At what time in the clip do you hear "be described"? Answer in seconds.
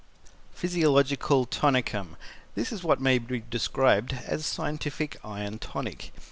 3.19-4.13